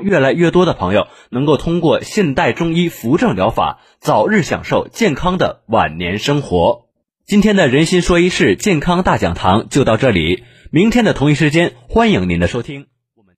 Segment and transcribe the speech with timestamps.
[0.00, 6.86] 越来越多的朋友能够通过现代中医扶正疗法，早日享受健康的晚年生活。
[7.24, 12.86] 今天的人心说一事健康大讲堂就到这里，明天的同一时间欢迎您的收听。
[13.16, 13.34] 我们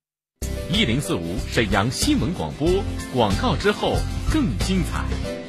[0.71, 2.67] 一零四五沈阳新闻广播
[3.13, 3.95] 广告之后
[4.31, 5.48] 更精彩。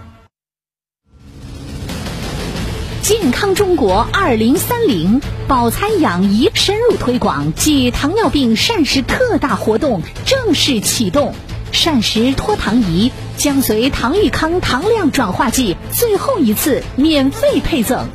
[3.11, 11.35] 健康中国二零三零保餐养仪深入推广暨糖尿病膳食特大活动正式启动，
[11.73, 18.07] 膳食脱糖仪将随唐玉康糖量转化剂最后一次免费配赠。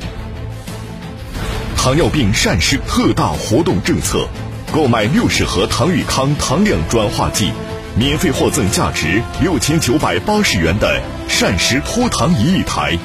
[1.77, 4.27] 糖尿病膳食特大活动政策，
[4.73, 7.51] 购买六十盒唐玉康糖量转化剂，
[7.95, 12.97] 免费获赠价值六千九百八十元的膳食脱糖仪一台。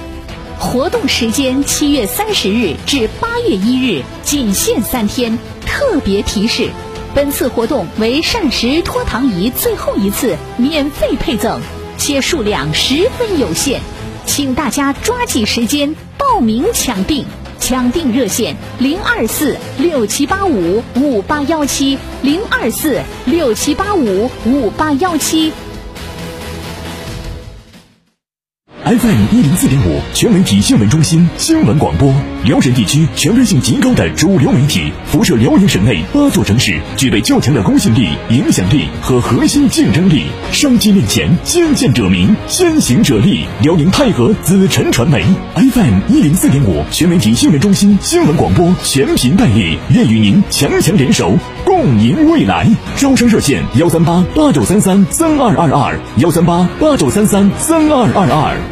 [0.62, 5.36] 活动时间七月三十日至八月一日，仅限三天。
[5.66, 6.70] 特别提示：
[7.12, 11.60] 本次活动为膳食脱糖仪最后一次免费配赠，
[11.98, 13.80] 且数量十分有限，
[14.24, 17.26] 请大家抓紧时间报名抢订。
[17.58, 25.52] 抢订热线：零二四六七八五五八幺七，零二四六七八五五八幺七。
[28.84, 32.12] FM 一零四点五全媒体新闻中心新闻广播，
[32.44, 40.24] 辽沈地区权威性极高的主流媒体，辐射辽宁省内八座城市，具备较强的公信力、影响力和核心竞争力。
[40.50, 43.44] 商机面前，先见者明，先行者立。
[43.62, 45.22] 辽宁泰和紫辰传媒
[45.54, 51.32] FM 一零四点五全媒体新闻中心新闻广播全频代理，愿与您强强联手，
[51.64, 52.68] 共赢未来。
[52.96, 58.71] 招生热线：幺三八八九三三三二二二，幺三八八九三三三二二二。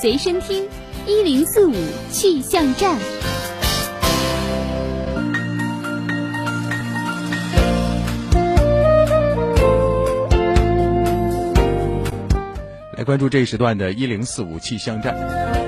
[0.00, 0.68] 随身听，
[1.06, 1.74] 一零四五
[2.10, 2.98] 气象站。
[12.96, 15.67] 来关注这一时段的一零四五气象站。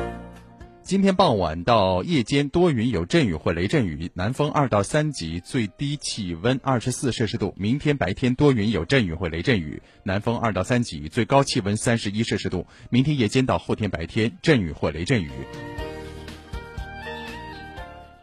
[0.90, 7.54] 今天傍晚到夜间多云有阵雨或雷阵雨，南风二到三级，最低气温二十四摄氏度。
[7.56, 12.66] 明天白天多云有阵雨或雷阵雨，南风二到三级，最高气温三十一摄氏度。
[12.90, 15.30] 明天夜间到后天白天阵雨或雷阵雨。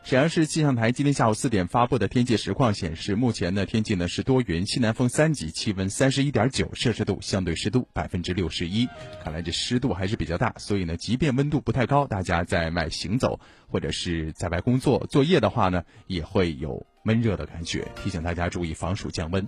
[0.08, 8.88] 沈阳市气象台今天下午四点发布的天气实况显示，目前呢天气呢是多云，西南风三级，气温三十一点九摄氏度，相对湿度百分之六十一。
[9.22, 19.46] 看来这湿度还是比较大，所以呢，即便温度不太高，大家在外行走或者是在外工作作业的话呢，也会有闷热的感觉，提醒大家注意防暑降温。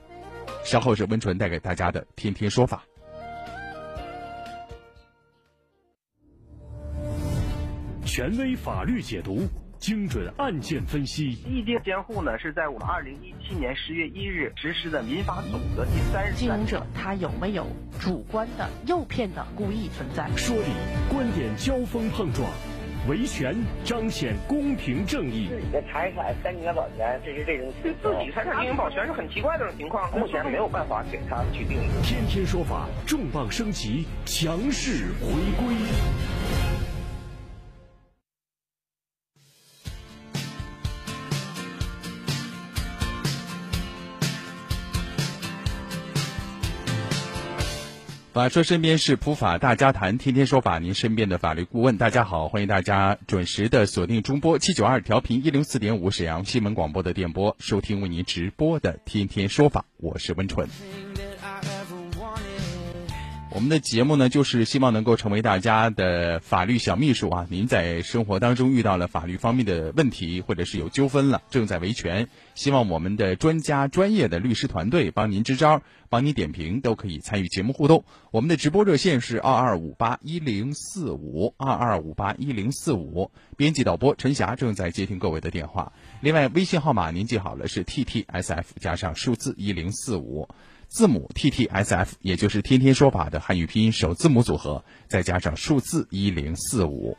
[0.66, 2.84] 稍后是温纯带给大家的天天说法。
[8.04, 9.48] 权威法律解读。
[9.80, 17.66] 精准案件分析，意见监护呢是在我们二零一七年十月一日实施的民法总则第三十经营者他有没有
[17.98, 20.30] 主观的诱骗的故意存在？
[20.36, 20.70] 说理，
[21.10, 22.46] 观点交锋碰撞，
[23.08, 25.48] 维权彰显公平正义。
[25.48, 31.88] 自己的财产三年保全，这是这种对自己财产进行保全是很奇怪的这种情况，目前没有办法给他去定义。
[32.04, 35.74] 天天说法重磅升级，强势回归。
[48.40, 51.98] 法说身边是普法大家谈，天天说法，您身边的法律顾问。
[51.98, 60.70] 大家好，欢迎大家准时的锁定中波七九二调频一零四点五沈阳新闻广播的电波，收听为您直播的天天说法，我是温纯。
[63.60, 67.46] 我们的节目呢，就是希望能够成为大家的法律小秘书啊。
[67.50, 78.06] 您在生活当中遇到了法律方面的问题，或者是有纠纷了，正在维权，希望我们的专家专业的律师团队帮您支招，帮您点评，都可以参与节目互动。
[78.32, 85.92] 我们的直播热线是二二五八一零四五二二五八一零四五，编辑导播陈霞正在接听各位的电话。
[86.22, 90.48] 另外，微信号码您记好了，是 T T S F 加上数字一零四五。
[90.90, 97.16] 字母 T T S F，也就是天天说法的汉语拼音首字母组合，再加上数字一零四五。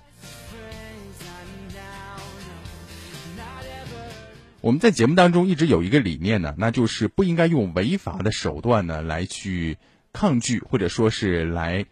[4.61, 9.79] 我们在节目当中一直有一个理念呢，那就是不应该用违法的手段呢来去
[10.13, 11.87] 抗拒，或者说是来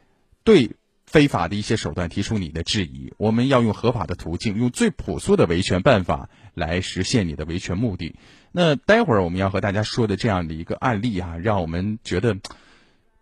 [0.45, 0.73] 对
[1.09, 3.15] 非法的一些手段提出你的质疑。
[3.17, 8.17] 我们要用合法的途径，用最朴素的维权办法来实现你的维权目的。
[8.53, 12.37] 那待会儿我们要和大家说的这样的一个案例啊，让我们觉得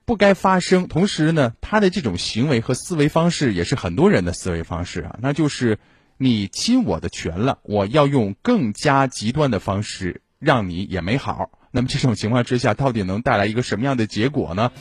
[0.05, 0.89] 不该发生。
[0.89, 5.79] 同时呢，他的这种行为和思维方式也是很多人的思维方式啊，那就是
[6.19, 11.51] 你侵我的权了，我要用更加极端的方式让你也没好。
[11.71, 14.73] 那么这种情况之下，到底能带来一个什么样的结果呢？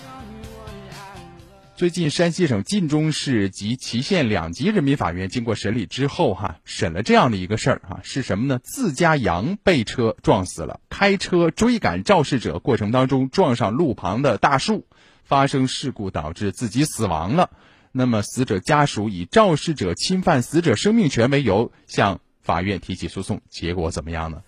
[1.77, 8.61] 最近，山西省晋中市及祁县两级人民法院经过审理之后，哈，审了这样的一个事儿，哈，是什么呢？
[8.63, 14.87] 自家羊被车撞死了，开车追赶肇事者过程当中撞上路旁的大树，
[15.25, 17.49] 发生事故导致自己死亡了。
[17.91, 24.43] 那么，死者家属以肇事者侵犯死者生命权为由向法院提起诉讼，结果怎么样呢？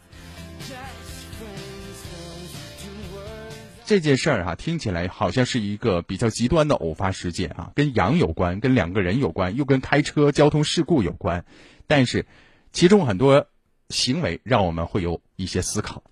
[3.87, 11.45] 这件事儿哈，听起来好像是一个比较极端的偶发事件啊，跟羊有关，跟两个人有关，又跟开车交通事故有关，
[11.87, 12.25] 但是
[12.73, 13.47] 其中很多
[13.87, 16.03] 行为让我们会有一些思考。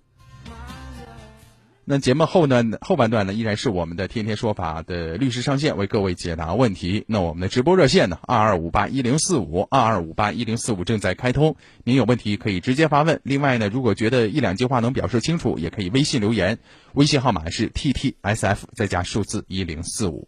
[1.88, 7.04] 那节目后呢，后半段呢，依然是我们的天天说法的律师上线为各位解答问题。
[7.06, 11.54] 那我们的直播热线呢，二二五八一零四五二二五八一零四五正在开通，
[11.84, 13.20] 您有问题可以直接发问。
[13.22, 16.58] 另外呢，如果觉得一两句话能表示清楚，也可以微信留言，
[16.94, 20.26] 微信号码是 T T S F 再加数字一零四五。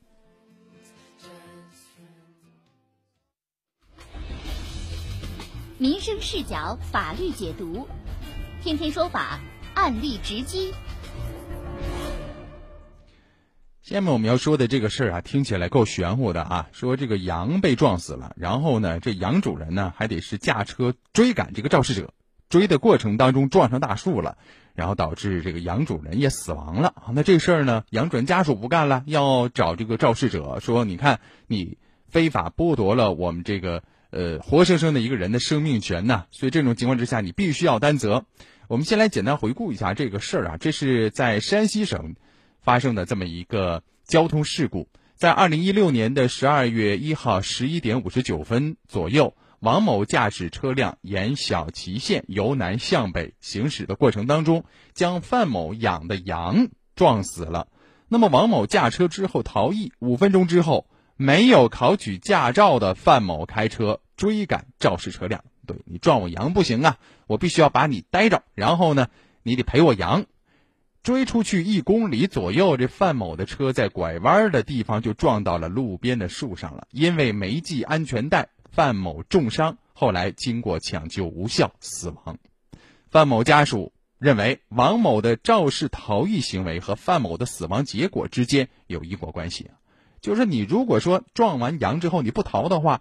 [5.76, 7.88] 民生视角，法律解读，
[8.62, 9.40] 天天说法，
[9.74, 10.72] 案例直击。
[13.88, 16.68] 下面我们要说的这个事儿啊，听起来够玄乎的啊。
[16.72, 22.12] 说这个羊被撞死了，然后呢，这羊主人呢还得是驾车追赶这个肇事者，
[22.50, 24.36] 追的过程当中撞上大树了，
[24.74, 26.92] 然后导致这个羊主人也死亡了。
[27.14, 31.78] 那这事儿呢，羊主人家属不干了，要找这个肇事者说：“你看，你
[32.10, 38.26] 非法剥夺了我们这个呃活生生的一个人的生命权呐，所以这种情况之下，你必须要担责。”
[38.68, 42.16] 我们先来简单回顾一下这个事儿啊，这是在山西省。
[42.62, 54.64] 发生的这么一个交通事故，在二零一六年的十二月一号十一点五十九分左右，王某驾驶车辆沿小祁县由南向北行驶的过程当中，
[54.94, 57.68] 将范某养的羊撞死了。
[58.08, 65.44] 那么王某驾车之后逃逸，五分钟之后，没有考取驾照的范某开车追赶肇事车辆。
[65.66, 66.96] 对你撞我羊不行啊，
[67.26, 69.08] 我必须要把你逮着，然后呢，
[69.42, 70.24] 你得赔我羊。
[71.08, 76.86] 追出去一公里左右，这范某的车在拐弯的地方就撞到了路边的树上了。
[76.90, 82.36] 因为没系安全带，范某重伤，后来经过抢救无效死亡。
[83.08, 89.70] 范某家属认为，王某的肇事逃逸行为和范某的死亡结果之间有因果关系。
[90.20, 93.00] 就是你如果说撞完羊之后你不逃的话，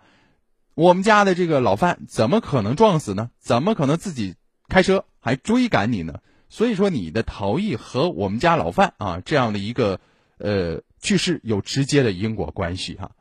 [0.75, 3.31] 我们家的这个老范怎么可能撞死呢？
[3.37, 4.35] 怎么可能自己
[4.69, 6.21] 开车还追赶你呢？
[6.49, 9.99] 所以说，你的逃逸和我们家老范啊这样的一个
[10.37, 13.11] 呃去世有直接的因果关系哈。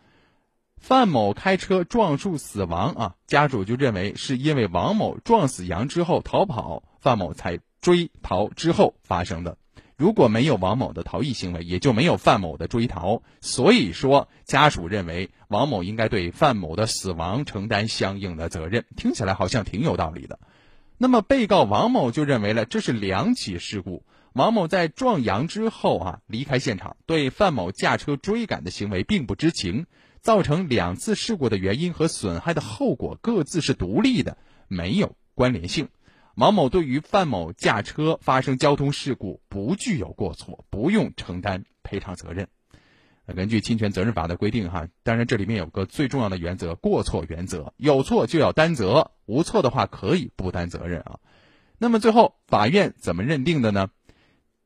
[0.79, 9.59] 范某开车撞树死亡啊，家属就认为是因为王某撞死羊之后逃跑，范某才追逃之后发生的。
[9.97, 13.23] 如果没有王某的逃逸行为，也就没有范某的追逃。
[13.41, 18.85] 所以说，家属认为王某应该对范某的死亡承担相应的责任。
[18.95, 20.39] 听起来好像挺有道理的。
[20.99, 24.05] 那么，被告王某就认为了这是两起事故。
[24.33, 29.87] 王某在撞羊之后啊，离开现场，对范某驾车追赶的行为并不知情，
[30.23, 34.39] 造成两次事故的原因和损害的后果各自是独立的，
[34.69, 35.89] 没有关联性。
[36.35, 42.49] 王某对于范某驾车发生交通事故不具有过错，不用承担赔偿责任。
[43.35, 51.19] 根据侵权责任法的规定，哈，当然这里面有个最重要的原则——过错原则，有错就要担责，无错的话可以不担责任啊。
[51.79, 53.89] 那么最后法院怎么认定的呢？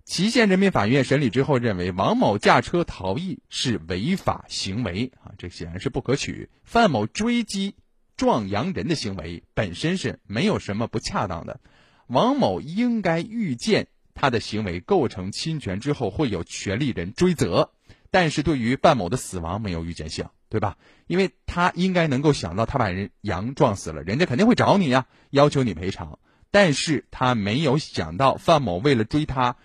[0.05, 6.51] 祁县人民法院审理之后认为，王某驾车逃逸是违法行为啊，这显然是不可取。
[6.65, 7.77] 范某追击
[8.17, 11.61] 撞洋人的行为本身是没有什么不恰当的，
[12.09, 17.71] 王某应该预见他的行为构成侵权之后会有权利人追责，
[18.11, 20.77] 但是对于范某的死亡没有预见性，对吧？
[21.07, 26.19] 因为他应该能够想到，他把人羊撞死了，人家肯定会找你呀，要求你赔偿，
[26.51, 29.57] 但是他没有想到范某为了追他。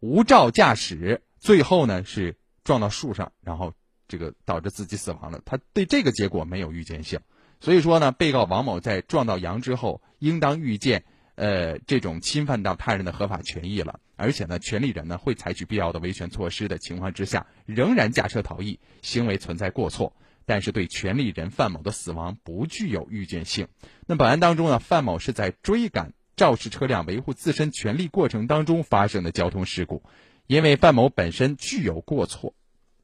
[0.00, 3.72] 无照驾驶，最后呢是撞到树上，然后
[4.06, 5.40] 这个导致自己死亡了。
[5.46, 7.20] 他对这个结果没有预见性，
[7.58, 11.04] 所以说呢，被告王某在撞到羊之后，应当预见，
[11.36, 13.98] 呃，这种侵犯到他人的合法权益了。
[14.16, 20.14] 而且呢，权利人呢会采取必要的维权措施的情况之下，仍然驾车逃逸，行为存在过错，
[20.46, 23.68] 但是对权利人范某的死亡不具有预见性。
[24.06, 26.12] 那本案当中呢，范某是在追赶。
[26.36, 30.02] 肇事车辆维护自身权利过程当中发生的交通事故，
[30.48, 32.56] 因为范某本身具有过错，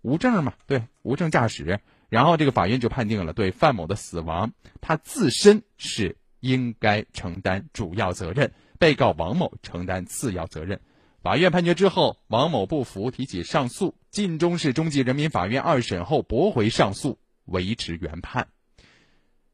[0.02, 10.81] 无证嘛，对，无证驾驶，然后这个法院就判定了对范某的死亡，他自身是应该承担主要责任，被告王某承担次要责任。
[11.23, 18.49] 法院判决之后，王某不服，提起上诉，晋中市中级人民法院二审后驳回上诉，维持原判。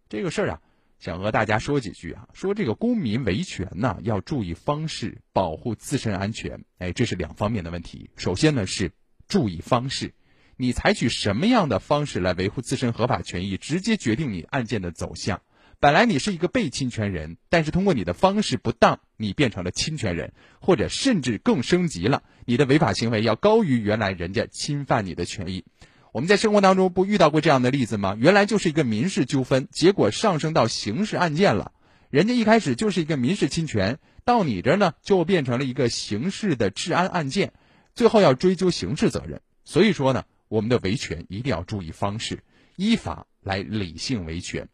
[0.09, 0.61] 这个事儿啊。
[0.99, 6.65] 想和大家说几句啊，说这个公民维权呢，要注意方式，保护自身安全。
[6.79, 8.09] 哎，这是两方面的问题。
[8.17, 8.93] 首先呢是
[9.29, 10.15] 注意方式，
[10.57, 15.43] 你采取什么样的方式来维护自身合法权益，直接决定你案件的走向。
[15.79, 25.65] 本来你是一个被侵权人，但是通过你的方式不当，你变成了侵权人，或者甚至更升级了，你的违法行为要高于原来人家侵犯你的权益。
[26.13, 28.17] 我们在生活当中不遇到过这样的例子吗？
[28.19, 31.73] 原来就是一个民事纠纷，结果上升到刑事案件了。
[32.09, 37.53] 人家一开始就是一个民事侵权，到你这呢就变成了一个刑事的治安案件，
[37.95, 39.43] 最后要追究刑事责任。
[39.65, 42.45] 所以说呢，我们的维权一定要注意方式，
[42.77, 44.69] 依法来理性维权，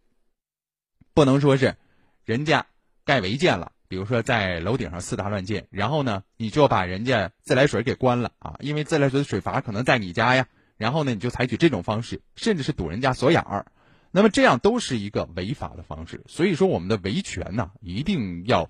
[1.14, 1.76] 不能说是
[2.24, 2.66] 人家
[3.04, 10.48] 盖违建了，比如说在楼顶上四大乱建，然后呢你就把人家自来水给关了啊，因为自来水的水阀可能在你家呀。
[10.78, 13.66] 然后呢，你就采取这种方式，甚至是堵人家锁眼儿，
[14.10, 16.24] 那么这样都是一个违法的方式。
[16.26, 18.68] 所以说，我们的维权呢，一定要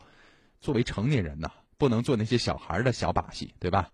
[0.61, 3.89] 作为成年人呢，不能做那些小孩的小把戏，对吧？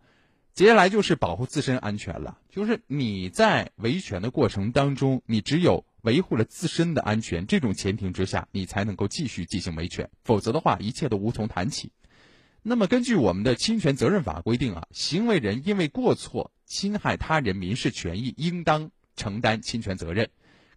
[0.53, 11.93] 接下来就是保护自身安全了，就是你在维权的过程当中，你只有维护了自身的安全，这种前提之下，你才能够继续进行维权，否则的话，一切都无从谈起。
[12.63, 20.29] 那么，根据我们的侵权责任法规定啊，行为人因为过错侵害他人民事权益，应当承担侵权责任。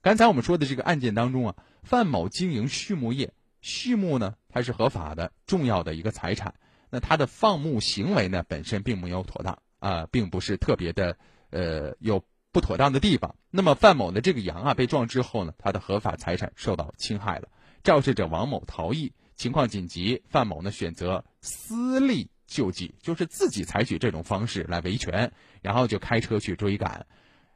[0.02, 6.56] 刚才我们说的这个案件当中啊，范某经营畜牧业，畜牧呢它是合法的，重要的一个财产。
[6.90, 11.18] 那他的放牧行为呢本身并没有妥当啊，并不是特别的
[11.50, 13.36] 呃有不妥当的地方。
[13.50, 17.48] 那么范某的这个羊啊被撞之后呢，他的合法财产受到侵害了，
[17.84, 19.12] 肇事者王某逃逸。
[19.36, 25.32] 情况紧急，范某呢选择私力救济，就是自己采取这种方式来维权，
[25.64, 27.08] 然后就开车去追赶。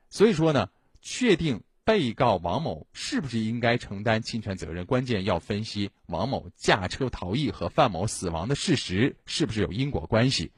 [0.10, 0.68] 所以说呢，
[1.02, 10.52] 确定被告王某是不是应该承担侵权责任，关键要分析王某驾车逃逸和范某死亡的事实是不是有因果关系。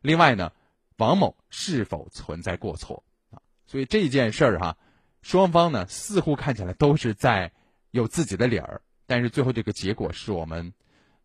[0.00, 0.50] 另外呢，
[0.96, 3.04] 王某是否存在过错？
[3.70, 4.76] 所以这件事儿哈，
[5.22, 7.52] 双方呢似乎看起来都是在
[7.92, 8.82] 有自己的理儿。
[9.06, 10.72] 但是最后这个结果是我们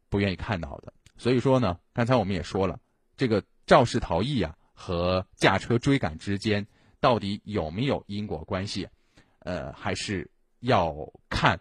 [0.09, 2.79] 不愿意看到的，所以说呢，刚才我们也说了，
[3.17, 6.67] 这个肇事逃逸啊和驾车追赶之间
[6.99, 8.89] 到底有没有因果关系，
[9.39, 10.95] 呃，还是要
[11.27, 11.59] 看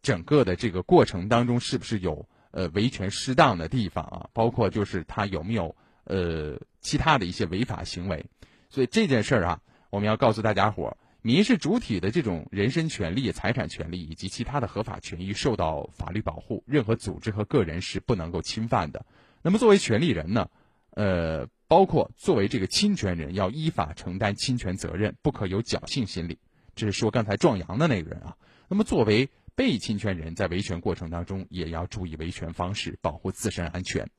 [0.00, 8.24] 整个的这个过程当中是不是有呃维权失当的地方啊，包括就是他有没有呃其他的一些违法行为，
[8.70, 9.60] 所以这件事儿啊，
[9.92, 10.96] 我们要告诉大家伙。
[11.20, 19.06] 民事主体的这种人身权利、财产权利以及其他的合法权益受到法律保护，任何组织和个人是不能够侵犯的。
[19.42, 20.50] 那么，作为权利人呢，
[20.90, 26.38] 呃，包括作为这个侵权人，要依法承担侵权责任，不可有侥幸心理。
[26.74, 28.36] 这是说刚才壮阳的那个人啊。
[28.66, 34.10] 那么，作为被侵权人，在维权过程当中也要注意维权方式，保护自身安全。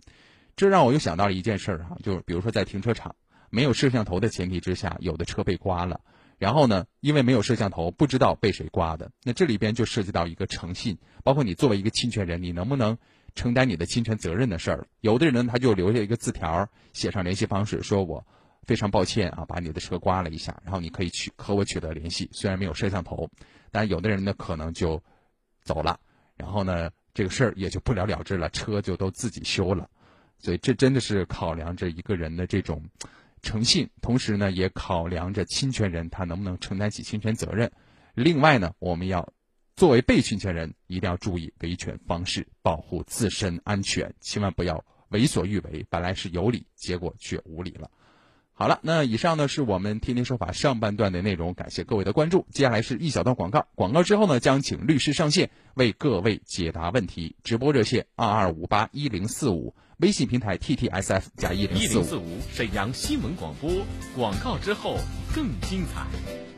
[0.56, 3.16] 这让我又想到了一件事儿哈，就是比如说在停车场
[3.54, 6.02] 没有摄像头的前提之下，有的车被刮了。
[6.40, 9.12] 然后呢，因为没有摄像头，不知道被谁刮的。
[9.22, 12.98] 那这里边就涉及到一个诚信，包括你作为一个侵权人，你能不能
[13.36, 14.88] 承担你的侵权责任的事儿。
[15.02, 18.26] 有的人呢，他就留下一个字条，写上联系方式，说我
[18.64, 22.28] 非常抱歉啊，把你的车刮了一下，然后你可以取和我取得联系。
[22.34, 23.30] 虽然没有摄像头，
[23.72, 25.00] 但有的人呢，可能就
[25.62, 26.00] 走了，
[26.36, 29.88] 然后呢，这个事儿也就不了了之了，车就都自己修了。
[30.40, 32.84] 所以这真的是考量着一个人的这种
[33.44, 37.72] 诚信，同时呢，也考量着侵权人他能不能承担起侵权责任。
[38.16, 39.34] 另外呢，我们要
[39.76, 45.86] 作为被侵权人，一定要注意维权方式，保护自身安全，千万不要为所欲为。
[45.90, 47.92] 本来是有理，结果却无理了。
[48.56, 52.46] 好了，那以上呢是我们天天说法上半段的内容，感谢各位的关注。
[52.52, 57.36] 接下来是一小段广告，广告之后呢，将请律师上线为各位解答问题。
[57.44, 62.38] 直播热线二二五八一零四五，微信平台 TTSF 加一零四五。
[62.54, 63.72] 沈阳新闻广播，
[64.14, 64.98] 广告之后
[65.34, 66.53] 更精彩。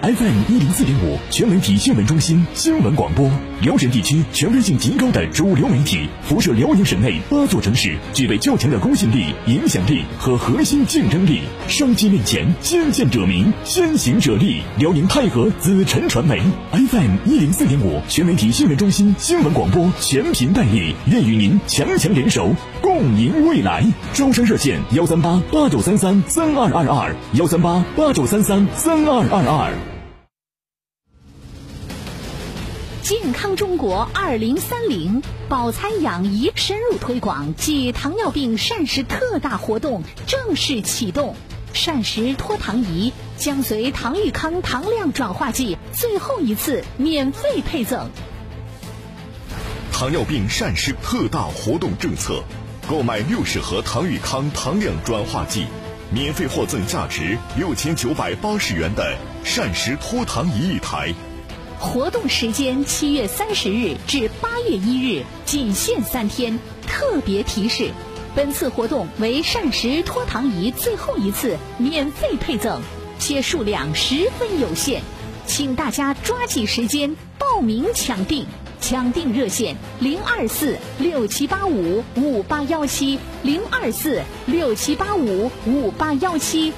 [0.00, 3.28] FM 一零四点五全媒体新闻中心新闻广播，
[3.60, 11.40] 辽沈地区权威性极高的主流媒体，辐射辽宁省内八座城市，具备较强的公信力、影响力和核心竞争力。
[11.66, 14.62] 商机面前，先见者明，先行者利。
[14.78, 16.40] 辽宁泰和紫辰传媒
[16.70, 23.84] FM 一零四点五全媒体新闻中心新闻广播全频代理，愿与您强强联手，共赢未来。
[24.14, 29.87] 招商热线：幺三八八九三三三二二二，幺三八八九三三三二二二。
[33.08, 41.34] 健康中国二零三零保参养仪深入推广暨糖尿病膳食特大活动正式启动，
[41.72, 48.10] 膳食脱糖仪将随唐玉康糖量转化剂最后一次免费配赠。
[49.90, 52.42] 糖尿病膳食特大活动政策，
[52.90, 55.64] 购买六十盒唐玉康糖量转化剂，
[56.10, 61.14] 免费获赠价值六千九百八十元的膳食脱糖仪一台。
[61.80, 66.58] 活动时间七月三十日至八月一日，仅限三天。
[66.88, 67.92] 特别提示：
[68.34, 72.80] 本次活动为膳食脱糖仪最后一次免费配赠，
[73.20, 75.02] 且数量十分有限，
[75.46, 78.46] 请大家抓紧时间报名抢订。
[78.80, 86.72] 抢订热线：零二四六七八五五八幺七零二四六七八五五八幺七。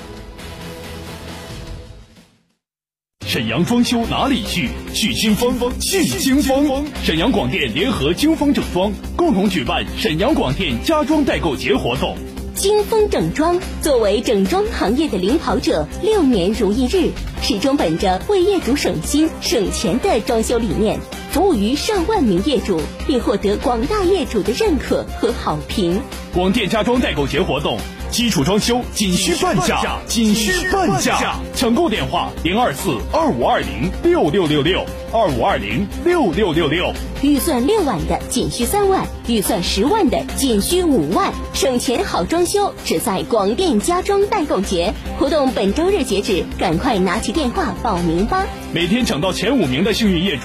[3.32, 4.70] 沈阳装修哪里去？
[4.92, 6.84] 去金风，去金风！
[7.04, 12.16] 沈阳广电联合金风整装共同举办沈阳广电家装代购节活动。
[12.56, 20.98] 金风整装作为整装行业的领跑者，六年如一日，始终本着为业主省心省钱的装修理念，
[21.30, 26.00] 服务于上万名业主，并获得广大业主的认可和好评。
[26.34, 27.78] 广电家装代购节活动。
[28.10, 31.36] 基础装修仅需半价，仅需半价！
[31.54, 36.92] 抢购电话：零二四二五二零六六六六二五二零六六六六。
[37.22, 48.44] 预算六万的仅需三万，预算十万的仅需五万，省钱好装修只在广电家装代购节活动，本周日截止，赶快拿起电话报名吧！
[48.72, 50.42] 每天抢到前五名的幸运业主，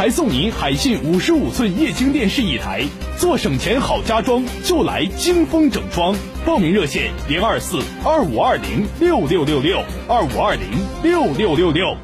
[0.00, 2.86] 还送您海信五十五寸液晶电视一台。
[3.18, 6.16] 做省钱好家装，就来金风整装。
[6.46, 10.62] 报名热线：零二四二五二零六六六六二五二零
[11.02, 11.98] 六六六六。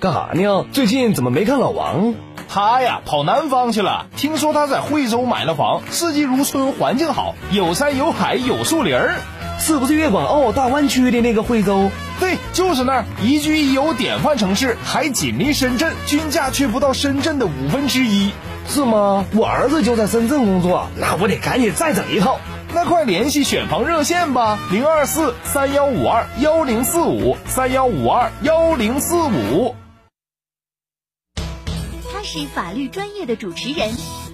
[0.00, 0.64] 干啥呢？
[0.72, 2.14] 最近怎么没看老王？
[2.48, 4.06] 他呀，跑南方去了。
[4.16, 9.16] 听说他在惠州买了房，四季如春，环境好，有山有海有树林儿。
[9.58, 11.90] 是不是粤港澳大湾区的那个惠州？
[12.22, 18.30] 对，就是那儿，宜居宜游典范城市，还紧邻深圳，均价却不到深圳的五分之一。
[18.68, 19.24] 是吗？
[19.34, 22.38] 我儿子就在深圳工作，那我得赶紧再整一套。
[22.72, 29.74] 那快联系选房热线吧，零二四三幺五二幺零四五三幺五二幺零四五。
[32.12, 33.90] 他是法律专业的主持人，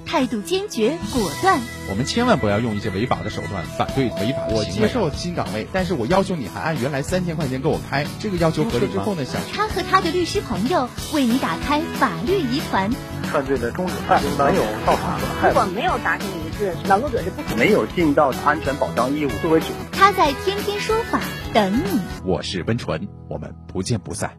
[0.08, 1.60] 态度坚决果断。
[1.90, 12.90] 我们千万不要用一些违法的手段反对违法的我接受新岗位，但是我要求你还按原来三千块钱给我开，这个要求合理之后呢，想他和他的律师朋友为你打开法律疑团。
[13.24, 19.66] 犯罪的终止犯没有造成损害，如果没有达成一致，劳动者是不没有尽到安全保障义务作为主。
[19.92, 21.20] 他在天天说法
[21.52, 22.00] 等你。
[22.24, 24.38] 我是温纯，我们不见不散。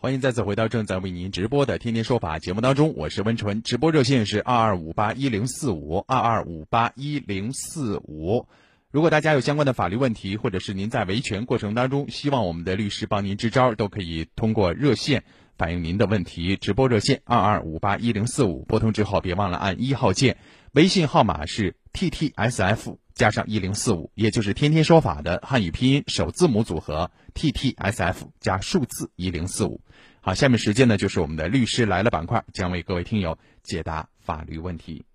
[0.00, 8.46] 欢迎再次回到正在为您直播的《天天说法》节目当中，我是温纯，直播热线是二二五八一零四五二二五八一零四五。
[8.92, 15.24] 如果大家有相关的法律问题，或者是您在维权过程当中希望我们的律师帮您支招，都可以通过热线。
[15.56, 20.36] 反映您的问题，直播热线二二五八一零四五，拨通之后别忘了按一号键，
[20.74, 29.80] 微信号码是 T T S F 加上一零四五，也就是天天说法的汉语拼音首字母组合 T T S F 加数字一零四五。
[30.28, 35.06] 好，下面时间呢就是我们的律师来了板块，将为各位听友解答法律问题。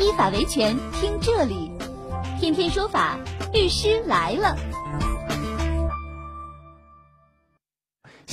[0.00, 1.70] 依法维权，听这里，
[2.40, 3.16] 天天说法，
[3.52, 4.56] 律师来了。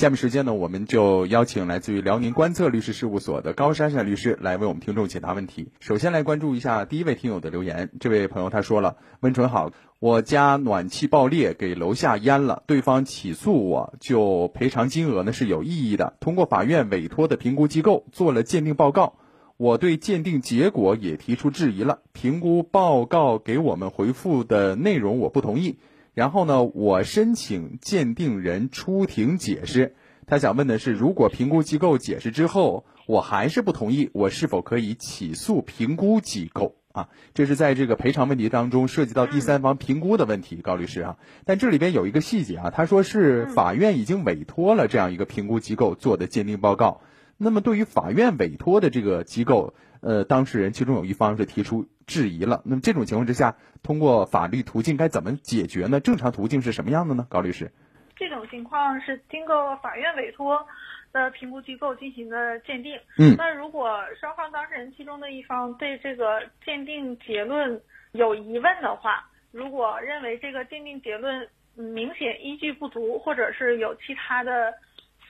[0.00, 5.72] 下面时间呢，我们就邀请来自于辽宁观测律师事务所的高珊珊律师来为我们听众解答问题。
[5.78, 16.14] 首先来关注一下第一位听友的留言，这位朋友他说了：“温纯好，我家暖气爆裂给楼下淹了，对方起诉我，就赔偿金额呢是有异议的。
[16.18, 19.18] 通过法院委托的评估机构做了鉴定报告，
[19.58, 21.98] 我对鉴定结果也提出质疑了。
[22.14, 25.76] 评估报告给我们回复的内容我不同意。”
[26.14, 29.94] 然后呢，我申请鉴定人出庭解释。
[30.26, 37.08] 他想问的是，如果评估机构解释之后，我还是不同意，我是否可以起诉评估机构啊？
[37.34, 41.16] 这是在这个赔偿问题当中涉及到第三方评估的问题，高律师啊。
[41.44, 47.00] 但这里边有一个细节啊，他说是法院已经委托了这样一个评估机构做的鉴定报告。
[47.36, 52.62] 那么对于法院委托的这个机构，呃，当事人其中有一方是提出质疑了。
[52.64, 56.00] 那么这种情况之下，通过法律途径该怎么解决呢？
[56.00, 57.26] 正常途径是什么样的呢？
[57.28, 57.70] 高律师，
[58.16, 60.66] 这种情况是经过法院委托
[61.12, 62.98] 的评估机构进行的鉴定。
[63.18, 67.80] 嗯，那如果双方当事人其中的一方对这个鉴定结论
[68.12, 74.72] 有疑问的话，如果认为这个鉴定结论明显依据不足，或者是有其他的。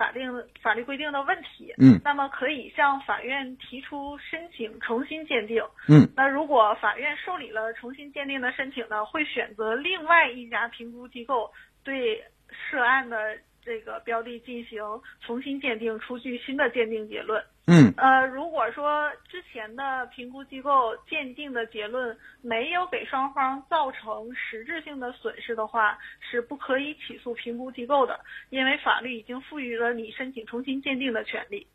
[0.00, 0.32] 法定
[0.62, 11.52] 法律规定的问题，嗯，那么可以向法院提出申请重新鉴定，嗯，那如果法院受理了重新鉴定的申请呢，会选择另外一家评估机构
[11.84, 13.36] 对涉案的。
[13.62, 14.82] 这个标的进行
[15.20, 17.44] 重新鉴定，出具新的鉴定结论。
[17.66, 28.18] 嗯，呃，如果说之前的评估机构鉴定的结论没有给双方造成实质性的损失的话，是不可以起诉评估机构的，
[28.48, 31.66] 因为法律已经赋予了你申请重新鉴定的权利。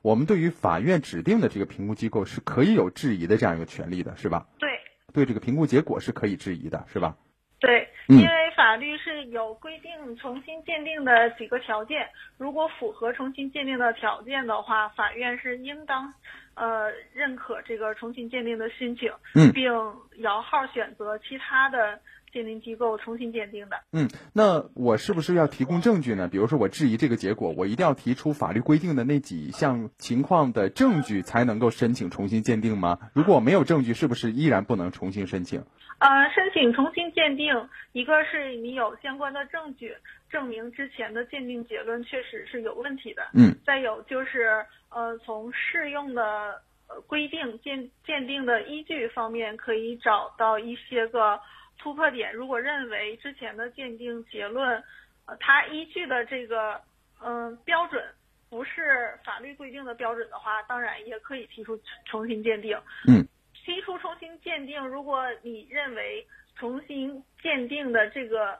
[0.00, 4.46] 我们对于法院指定的这个评估机构是可以有质疑的这样一个权利的，是吧？
[4.58, 4.70] 对，
[5.12, 7.16] 对这个评估结果是可以质疑的，是吧？
[7.62, 16.12] 对，因为法律是有规定重新鉴定的几个条件，如果符合重新鉴定的条件的话，法院是应当，
[16.54, 19.10] 呃，认可这个重新鉴定的申请，
[19.52, 19.72] 并
[20.18, 22.00] 摇号选择其他的。
[22.32, 23.76] 鉴定机构重新鉴定的。
[23.92, 26.28] 嗯，那我是不是要提供证据呢？
[26.28, 32.98] 比如说我质疑这个结果，我一定要提出法律规定的那几项情况的证据才能够申请重新鉴定吗？
[33.12, 35.66] 如果我没有证据，是不是依然不能重新申请？
[36.02, 37.54] 呃，申请重新鉴定，
[37.92, 39.96] 一个是你有相关的证据
[40.28, 43.22] 证明之前的鉴定结论确实是有问题的。
[43.34, 43.54] 嗯。
[43.64, 51.40] 再有就是呃，从适用的呃规定鉴鉴定的依据方面，可以找到一些个。
[51.78, 54.80] 突破点，如果认为之前的鉴定结论，
[55.26, 56.80] 呃，它依据的这个
[57.20, 58.04] 嗯标准
[58.48, 62.78] 不是法律规定的标准的话，当然也可以提出重新鉴定。
[63.08, 63.26] 嗯，
[63.64, 68.58] 提出重新鉴定，如果你认为重新鉴定的这个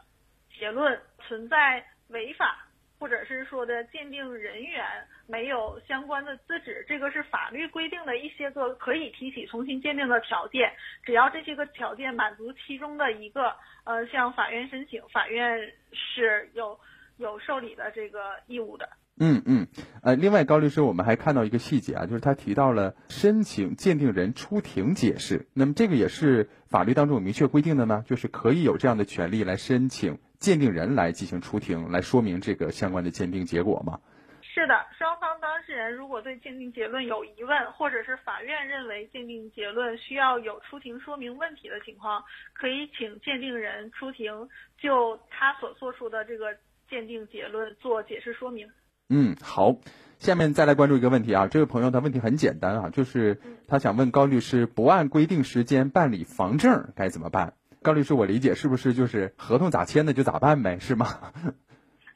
[0.58, 2.66] 结论存在违法。
[3.02, 4.84] 或者是说的鉴定人员
[5.26, 10.72] 没有相关的资质，这个是法律规定的一些个可以提起重新鉴定的条件。
[11.02, 16.78] 只要这些个条件满足其中的一个，呃，向法院申请，法院是有
[17.16, 18.88] 有受理的这个义务的。
[19.18, 19.66] 嗯嗯，
[20.02, 30.18] 呃，另外高律师，我们还看到一个细节啊，就是他提到了申请鉴定人出庭解释，那么这个也是法律当中有明确规定的呢，就是可以有这样的权利来申请。
[30.38, 34.00] 鉴定人来进行出庭，来说明这个相关的鉴定结果吗？
[34.42, 44.48] 是的，双方当事人如果对鉴定结论有疑问，或者是法院认为鉴定结论需要有出庭说明问题的情况，可以请鉴定人出庭，
[44.78, 46.56] 就他所做出的这个
[46.90, 48.68] 鉴定结论做解释说明。
[49.14, 49.76] 嗯，好，
[50.18, 57.52] 下面再来关注一个问题啊，这位朋友的问题很简单啊，就是他想问高律师，不按规定时间办理房证该怎么办？
[57.82, 61.06] 高律师，我理解是不是就是合同咋签的就咋办呗，是吗？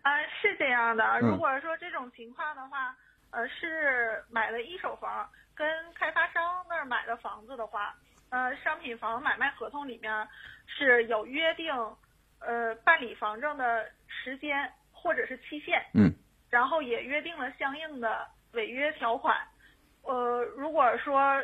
[0.01, 0.09] 啊，
[0.41, 1.21] 是这样的。
[1.21, 2.97] 如果说这种情况的话，
[3.29, 7.95] 呃，是买了一手房，跟开发商那儿买的房子的话，
[8.31, 10.27] 呃，商品房买卖合同里面
[10.67, 11.75] 是有约定，
[12.39, 15.83] 呃，办理房证的时间或者是期限。
[15.93, 16.15] 嗯。
[16.51, 19.37] 然后也约定了相应的违约条款。
[20.03, 21.43] 呃，如果说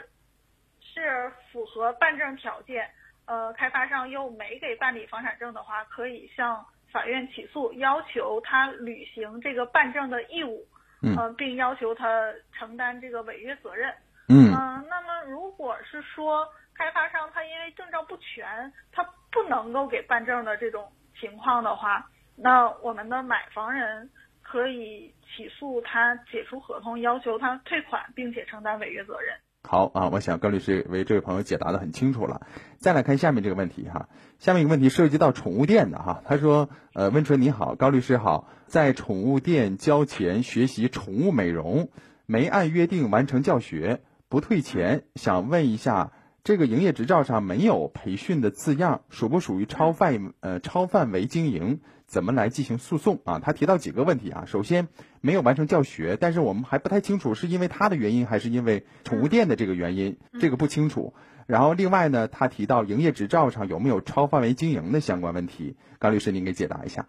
[0.80, 2.90] 是符合办证条件。
[3.24, 10.66] 呃，开发商又没给办理房产证的话，可以向法院起诉，要求他履行这个办证的义务，
[11.02, 13.94] 嗯，并要求他承担这个违约责任，
[14.28, 14.50] 嗯，
[14.88, 22.04] 那么如果是说开发商他因为证照不全，他不能够给办证的这种情况的话，
[22.36, 24.10] 那我们的买房人
[24.52, 29.34] 可以起诉他解除合同，要求他退款，并且承担违约责任。
[29.62, 32.46] 好啊，我想高律师为这位朋友解答的很清楚了。
[32.76, 41.88] 再来看下面这个问题哈，下面一个问题涉及到宠物店的哈，他说，呃，温纯你好，高律师好，在宠物店交钱学习宠物美容，
[42.26, 46.12] 没按约定完成教学，不退钱，想问一下，
[46.44, 51.80] 这个营业执照上没有培训的字样，属不属于超范呃超范围经营？
[52.12, 53.38] 怎么来进行诉讼啊？
[53.38, 54.88] 他提到几个问题啊，首先
[55.22, 61.14] 没有完成教学，但是我们还不太清楚是因为他的原因还是因为宠物店的这个原因，这个不清楚。
[61.46, 67.07] 然后另外呢，他提到营业执照上有没有超范围经营的相关问题，高律师您给解答一下。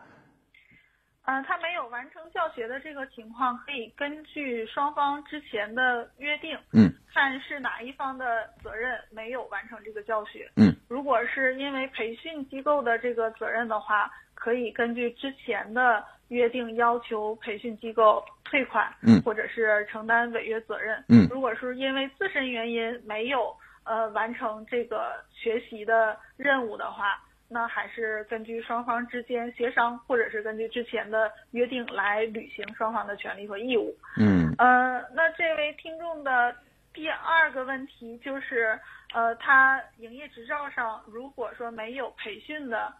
[1.26, 8.26] 呃，他没有完成教学的这个情况，可以根据双方之前的约定，嗯，看是哪一方的
[8.64, 27.22] 责任没有完成这个教学，嗯，如果是因为培训机构的这个责任的话，可以根据之前的约定要求培训机构退款，嗯，或者是承担违约责任，嗯，如果是因为自身原因没有呃完成这个学习的任务的话。
[27.50, 33.96] 那还是根据双方之间协商，或者是根据之前的约定来履行双方的权利和义务。
[34.18, 36.56] 嗯，呃，那这位听众的
[36.96, 38.80] 第二个问题就是，
[39.14, 42.92] 呃，他营业执照上如果说没有培训的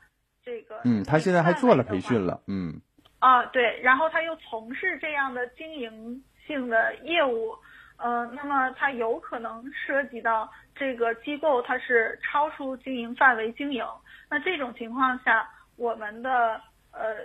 [0.46, 2.82] 这个，嗯，他现在还做了培训了，嗯，
[3.20, 7.56] 啊，对，然后他又从事这样的经营性的业务。
[7.96, 13.86] 呃，那么他有可能涉及到这个机构，它是超出经营范围经营。
[14.30, 16.60] 那这种情况下，我们的
[16.92, 17.16] 呃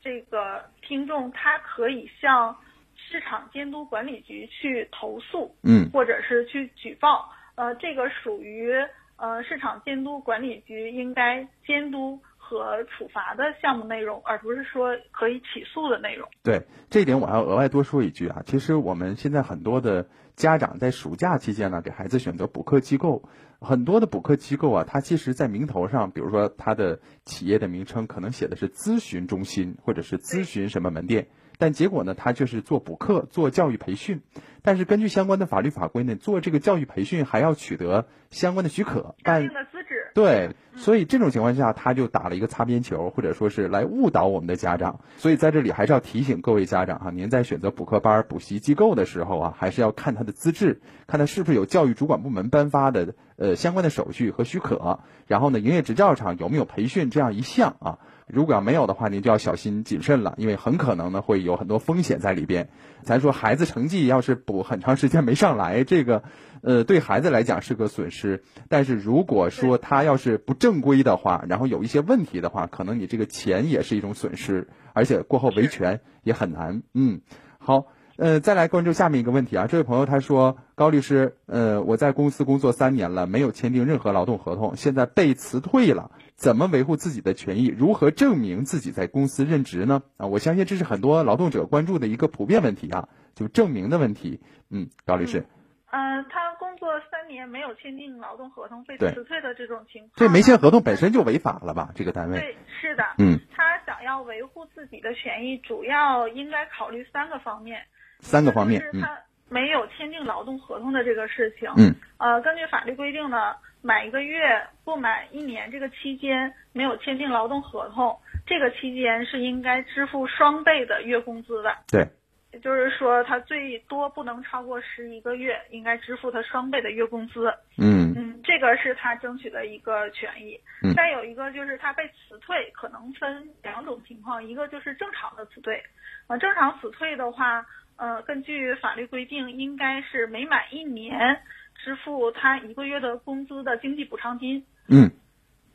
[0.00, 2.56] 这个听众他可以向
[2.94, 7.30] 市场监督管理局去投诉，嗯，或者是去举报。
[7.56, 8.72] 呃，这个属于
[9.16, 12.18] 呃市场监督管理局应该监督。
[12.48, 16.28] 和处罚的项目内容，而不是说可以起诉的内容。
[16.44, 18.42] 对这一点，我还要额外多说一句啊。
[18.46, 20.06] 其实我们现在很多的
[20.36, 23.28] 家长在暑假期间呢，给孩子选择补课机构，
[23.60, 31.26] 很多的补课机构啊，它其实在名头上，比如说它的企业的名称可能写的是咨询中心，或者是咨询什么门店。
[31.58, 34.20] 但结果呢，它就是做补课、做教育培训，
[34.62, 39.75] 但是根据相关的法律法规呢，做这个教育培训还要取得相关的许可，办的资质。
[40.16, 45.00] 对，所以这种情况下，他就打了一个擦边球，或者说是来误导我们的家长。
[45.18, 57.98] 所以在这里还是要提醒各位家长哈，您在选择补课班、补习机构的时候啊，还是要看他的资质，看他是不是有教育主管部门颁发的呃相关的手续和许可，然后呢，营业执照上有没有培训这样一项啊。
[58.26, 62.70] 如果要没有的话，您就要小心谨慎了，因为很可能呢会有很多风险在里边。
[63.02, 66.24] 咱说孩子成绩要是补很长时间没上来，这个，
[66.66, 68.42] 呃，对孩子来讲是个损失。
[68.68, 76.82] 但是如果说他要是不正规的话，然后有一些问题的话，可能你这个钱也是一种损失，而且过后维权也很难。
[76.92, 77.20] 嗯，
[77.58, 77.86] 好。
[78.18, 87.66] 呃，再来关注下面一个问题啊，这位朋友他说，高律师，呃，我在公司工作三年了，没有签订任何劳动合同，现在被辞退了，怎么维护自己的权益？
[87.66, 90.02] 如何证明自己在公司任职呢？
[90.16, 94.40] 啊，我相信这是很多劳动者关注的一个普遍问题啊，就证明的问题。
[94.70, 95.40] 嗯，高律师。
[95.40, 95.44] 嗯，
[95.90, 101.90] 他工作三年没有签订劳动合同被辞退的这种情况，这没签合同本身就违法了吧？
[101.94, 102.38] 这个单位。
[102.38, 103.04] 对，是的。
[103.18, 103.38] 嗯。
[103.54, 107.82] 他想要维护自己的权益，主要应该考虑三个方面。
[108.20, 109.18] 三个方面，是他
[109.48, 111.70] 没有签订劳动合同的这个事情。
[111.76, 121.76] 嗯，呃，根据法律规定呢，满一个月不满一年这个期间没有签订劳动合同，这个期间是应该支付双倍的月工资的。
[121.88, 122.08] 对，
[122.56, 127.52] 也就是说，他最多不能超过十一个月，应该支付他双倍的月工资。
[127.76, 130.58] 嗯嗯，这个是他争取的一个权益。
[130.82, 135.82] 嗯，再有一个就是他被辞退，可能分两种情况，一个就是正常的辞退，
[136.28, 137.66] 呃，正常辞退的话。
[137.98, 141.40] 呃，根据法律规定，应该是每满一年
[141.82, 144.64] 支付他一个月的工资的经济补偿金。
[144.88, 145.10] 嗯。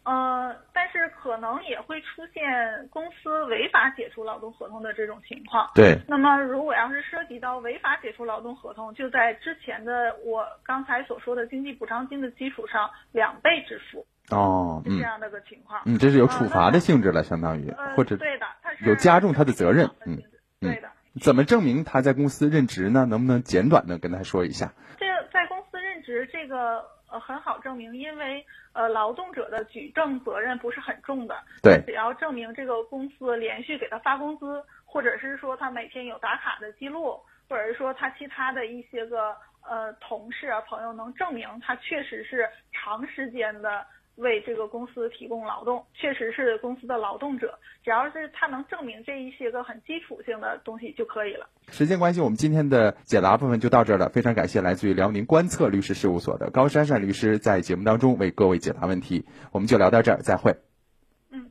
[0.03, 2.41] 呃，但是可能也会出现
[2.89, 5.69] 公司违法解除劳动合同的这种情况。
[5.75, 5.95] 对。
[6.07, 14.05] 那么，如果要是涉及到违法解除劳动合同，就在之前的我刚才所说的经济补偿金的基础上两倍支付。
[14.29, 15.81] 哦，是这样的个情况。
[15.85, 19.89] 嗯，这是有处罚的性质了，相当于或者对的，它是有加重他的责任。
[20.05, 20.17] 嗯，
[20.59, 20.89] 对的。
[21.21, 23.05] 怎么证明他在公司任职呢？
[23.05, 24.71] 能不能简短的跟他说一下？
[24.97, 31.35] 这个在公司任职，这个呃很好证明，因为呃劳动者的举证责任不是很重的。
[31.61, 31.81] 对。
[31.85, 37.19] 只要证明这个公司连续给他发工资，或者是说他每天有打卡的记录，
[37.49, 39.35] 或者是说他其他的一些个
[39.67, 43.85] 呃同事啊朋友能证明他确实是长时间的
[44.21, 51.45] 为这个公司提供劳动，确实是公司的劳动者，只要是他能证明这一些个很基础性的东西就可以了。
[51.69, 54.09] 时间关系，我们今天的解答部分就到这儿了。
[54.09, 59.25] 非常感谢来自于辽宁观测律师事务所的高珊珊律师在节目当中为各位解答问题。
[59.51, 60.55] 我们就聊到这儿，再会。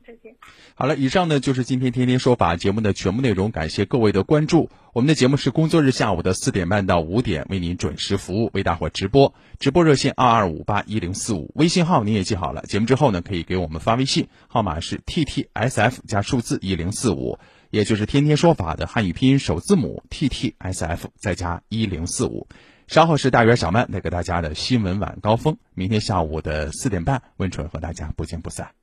[0.05, 0.35] 再见。
[0.75, 4.69] 好了，以上呢就是今天天天说法节目的全部内容，感谢各位的关注。
[4.93, 9.33] 我们的节目是工作日下午的四点半到五点为您准时服务，为大伙直播。
[9.59, 12.61] 直播热线二二五八一零四五，微信号您也记好了。
[12.63, 22.47] 节目之后呢，可以给我们发微信，号码是 T T S F 加数字一零四五，也就是天天说法的汉语拼音首字母 T T S F 再加一零四五。
[22.87, 28.80] 稍后是大圆小曼带给大家的新闻晚高峰，明天下午的四点半，温纯和大家不见不散。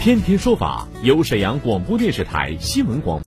[0.00, 3.18] 天天说法由沈阳广播电视台新闻广。